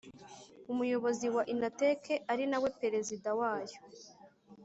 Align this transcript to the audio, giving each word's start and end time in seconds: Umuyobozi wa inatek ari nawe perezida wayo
Umuyobozi 0.71 1.27
wa 1.35 1.43
inatek 1.53 2.01
ari 2.31 2.45
nawe 2.51 2.69
perezida 2.81 3.29
wayo 3.39 3.79